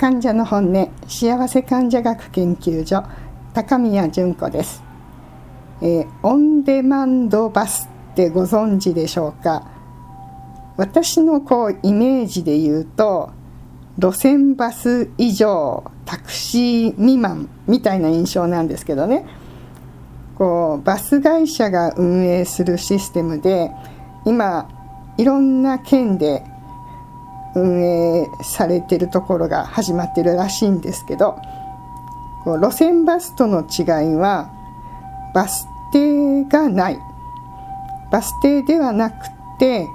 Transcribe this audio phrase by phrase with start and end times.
[0.00, 3.04] 患者の本音幸せ患者学研究所
[3.52, 4.82] 高宮純子です、
[5.82, 9.70] えー、オンデマンドバスってご存知でしょうか？
[10.78, 13.32] 私のこうイメージで言うと
[13.98, 19.26] 路線バス以上タクシー未満みたいな印象なんですけどね。
[20.38, 23.70] こうバス会社が運営するシステムで
[24.24, 24.66] 今
[25.18, 26.42] いろんな県で
[27.54, 31.38] 運営されてるところが始まってるらしいんですけど
[32.46, 34.50] 路線バスとの違いは
[35.34, 36.98] バス停がない
[38.10, 39.26] バス停ではなく
[39.58, 39.86] て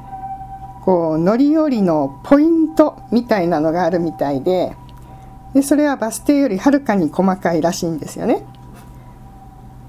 [0.83, 4.75] こう乗り降りのポイントみたいなのがあるみたいで
[5.53, 8.43] でそれはバス停よりはるかに細かいらしいんですよね。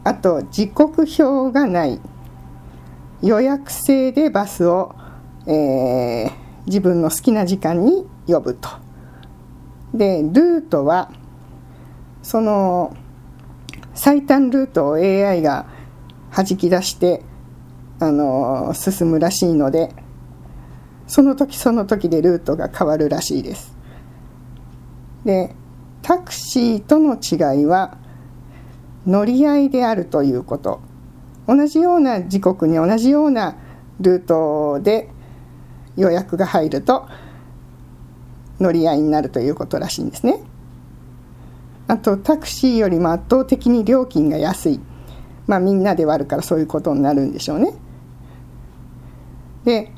[0.04, 2.00] あと時刻表がない
[3.20, 4.94] 予約制でバスを、
[5.48, 8.68] えー自分の好きな時間に呼ぶと。
[9.94, 11.10] でルートは
[12.22, 12.94] その
[13.94, 15.66] 最短ルートを AI が
[16.34, 17.22] 弾き出して
[17.98, 19.94] あの進むらしいので
[21.06, 23.76] その時その時でルートが変わるらしいです。
[25.24, 25.54] で
[26.02, 27.96] タクシーとの違いは
[29.06, 30.80] 乗り合いであるということ
[31.46, 33.56] 同じような時刻に同じような
[34.00, 35.10] ルートで
[35.96, 37.08] 予約が入ると
[38.60, 40.40] 乗り合いになるということらしいんですね。
[41.88, 44.80] あとタクシーよりも圧倒的に料金が安い。
[45.46, 47.74] まあみんなで割るからそういうことになるんでしょうね。
[49.64, 49.92] で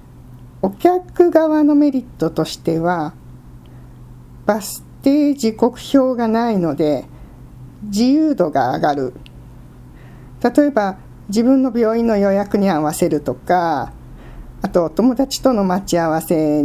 [0.61, 3.15] お客側のメリットとしては
[4.47, 7.05] バス停時刻表がないので
[7.83, 9.15] 自由度が上がる
[10.43, 13.93] 例えば自分の病院の予約に合わせるとか
[14.63, 16.63] あと友達との待ち合わせ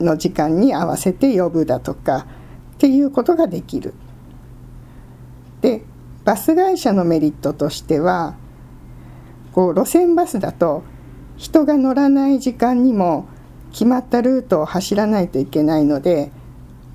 [0.00, 2.26] の時間に合わせて呼ぶだとか
[2.74, 3.94] っていうことができる。
[5.60, 5.84] で
[6.24, 8.34] バス会社のメリットとしては
[9.52, 10.82] こう路線バスだと
[11.36, 13.26] 人が乗らない時間にも
[13.72, 16.30] 決まったルートを走らないといけないので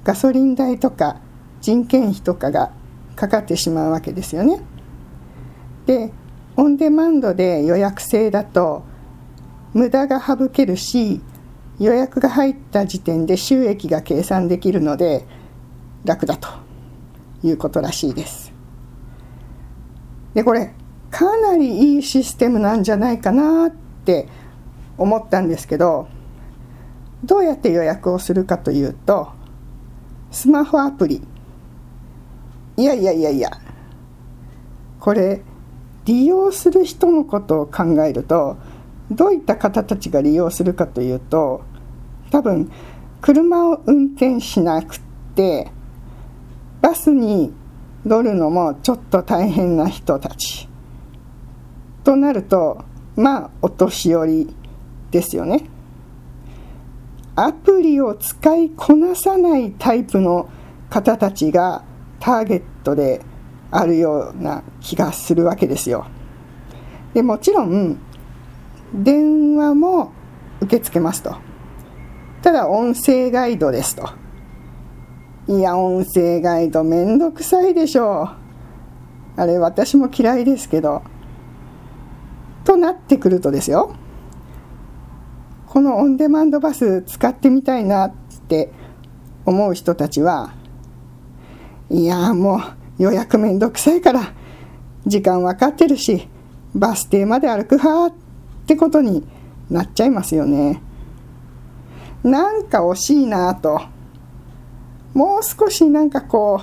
[0.03, 1.17] ガソリン代とか
[1.61, 2.71] 人件費とかが
[3.15, 4.61] かかってしまうわけですよね。
[5.85, 6.11] で
[6.57, 8.83] オンデマンドで予約制だと
[9.75, 11.21] 無駄が省けるし
[11.79, 15.25] 予約が入った時点で収益が計算できるので
[16.05, 16.47] 楽だと
[17.43, 18.53] いうことらしいです。
[20.33, 20.73] でこれ
[21.11, 23.71] かなりいいシステムなんじゃないかなっ
[24.05, 24.29] て
[24.97, 26.07] 思ったんですけど
[27.25, 29.29] どうやって予約をするかというと
[30.31, 31.21] スマホアプリ
[32.77, 33.51] いやいやいやいや
[35.01, 35.41] これ
[36.05, 38.57] 利用する人のことを考えると
[39.11, 41.63] どういった方たちが利用するかというと
[42.31, 42.71] 多分
[43.21, 44.99] 車を運転しなくっ
[45.35, 45.71] て
[46.81, 47.53] バスに
[48.05, 50.67] 乗るのもちょっと大変な人たち。
[52.03, 52.83] となると
[53.15, 54.55] まあお年寄り
[55.11, 55.65] ですよね。
[57.35, 60.49] アプリを使いこなさないタイプの
[60.89, 61.83] 方たちが
[62.19, 63.21] ターゲットで
[63.71, 66.05] あるような気がするわけですよ。
[67.13, 67.97] でもちろん
[68.93, 70.11] 電話も
[70.61, 71.35] 受け付けますと。
[72.41, 74.09] ただ音声ガイドですと。
[75.47, 78.29] いや、音声ガイドめんどくさいでしょ
[79.37, 79.41] う。
[79.41, 81.01] あれ私も嫌いですけど。
[82.63, 83.95] となってくるとですよ。
[85.67, 88.13] このオンデマンドバス使ってみたいなっ
[88.47, 88.71] て
[89.45, 90.53] 思う人たちは、
[91.89, 94.33] いやもう予約めんどくさいから
[95.05, 96.27] 時間分かってるし
[96.73, 98.24] バス停まで歩くはって
[98.65, 99.23] ってことに
[99.69, 100.81] なっちゃいますよね。
[102.23, 103.79] なんか惜しいなぁと。
[105.13, 106.61] もう少しなんかこ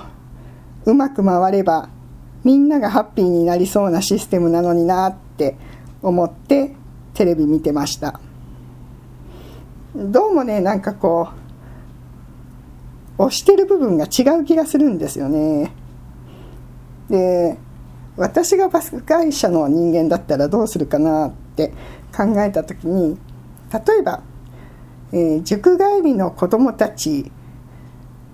[0.85, 1.87] う、うまく回れば
[2.43, 5.55] みんながハッピーになりそうなシステムなのになって
[6.01, 6.75] 思って
[7.13, 8.19] テレビ見てました。
[9.95, 11.29] どうもね、なんかこ
[13.17, 15.71] う、押してる部分が違う気がするんですよね。
[17.09, 17.57] で、
[18.15, 21.73] 私がバス会社の人間だったらどうするかなって
[22.15, 23.17] 考えた時に
[23.71, 24.21] 例えば、
[25.11, 27.31] えー、塾帰りの子どもたち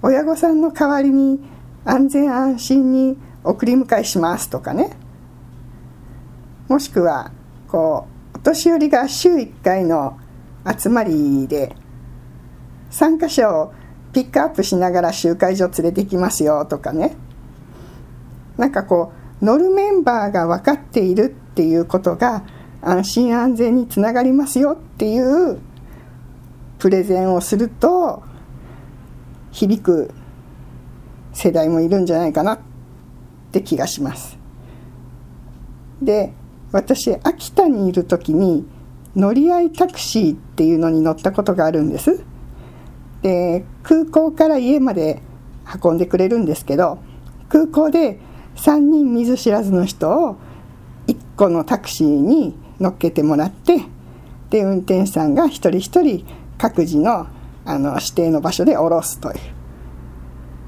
[0.01, 1.39] 親御さんの代わりに
[1.85, 4.91] 安全安心に送り迎えしますとかね。
[6.67, 7.31] もしくは
[7.67, 10.17] こうお年寄りが週1回の
[10.65, 11.75] 集まりで
[12.89, 13.73] 参加者を
[14.13, 17.15] ピックアップしながら集会所連れてきますよとかね。
[18.57, 22.44] なんかこう乗るメンバーが分かっているっていうことが
[22.81, 25.59] 安心安全につながりますよっていう
[26.77, 28.24] プレゼンをすると
[29.51, 30.12] 響く
[31.33, 32.59] 世代もいるんじゃないかなっ
[33.51, 34.38] て気がします。
[36.01, 36.33] で
[36.71, 38.65] 私秋田にいる時に
[39.15, 42.24] 乗り合いタクシーっていうのに乗ったことがあるんです。
[43.21, 45.21] で空港から家まで
[45.83, 47.00] 運んでくれるんですけど
[47.50, 48.19] 空港で
[48.59, 50.35] 3人見ず知らずの人を
[51.07, 53.85] 1個のタクシーに乗っけてもらって
[54.50, 56.25] で運転手さんが一人一人
[56.57, 57.27] 各自の
[57.65, 59.39] あの指定の場所で降ろすという。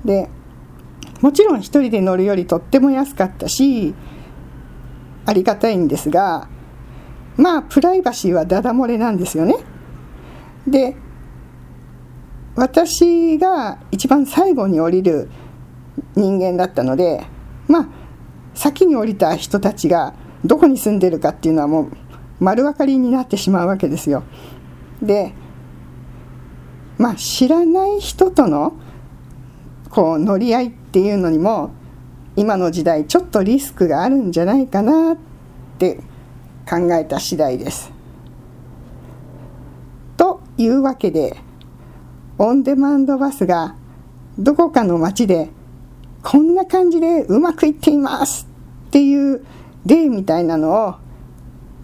[0.06, 0.30] で
[1.22, 3.94] もちろん一人で乗るよりとっても安かったし
[5.26, 6.48] ありがたいんですが
[7.38, 9.56] まあプライバシーはダダ漏れなんですよね。
[10.68, 10.96] で
[12.56, 15.30] 私が一番最後に降りる
[16.16, 17.26] 人間だったので
[17.72, 17.88] まあ
[18.54, 20.14] 先に降りた人たちが
[20.44, 21.92] どこに住んでるかっていうのはもう
[22.40, 24.24] 丸分かりになってしまうわけですよ。
[25.02, 25.34] で
[26.98, 28.74] まあ知らない人との
[29.90, 31.72] こう乗り合いっていうのにも
[32.36, 35.18] 今の時代ちょっとリスクがあるんじゃないかなっ
[35.78, 36.00] て
[36.70, 37.92] 考えた次第です。
[40.18, 41.38] というわけで
[42.38, 43.76] オンデマンドバスが
[44.38, 45.50] どこかの町で
[46.24, 48.48] こんな感じでうまくいっています
[48.88, 49.46] っていう
[49.86, 50.96] 例みたいなのを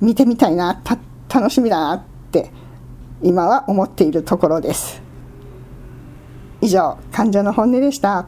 [0.02, 0.82] 見てみたいな
[1.34, 2.52] 楽しみだなって
[3.24, 5.02] 今は思っているところです。
[6.62, 8.28] 以上患者の本音でした。